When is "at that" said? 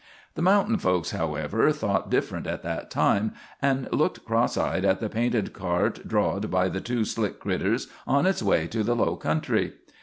2.47-2.89